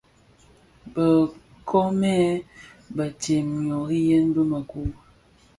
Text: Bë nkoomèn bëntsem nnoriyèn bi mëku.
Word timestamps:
Bë 0.93 1.05
nkoomèn 1.59 2.31
bëntsem 2.95 3.47
nnoriyèn 3.59 4.25
bi 4.35 4.41
mëku. 4.51 4.81